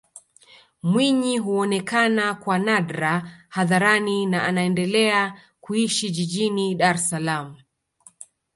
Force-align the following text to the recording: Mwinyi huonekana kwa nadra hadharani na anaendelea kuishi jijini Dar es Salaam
Mwinyi 0.83 1.37
huonekana 1.37 2.33
kwa 2.35 2.59
nadra 2.59 3.43
hadharani 3.49 4.25
na 4.25 4.43
anaendelea 4.43 5.41
kuishi 5.61 6.09
jijini 6.11 6.75
Dar 6.75 6.95
es 6.95 7.09
Salaam 7.09 7.55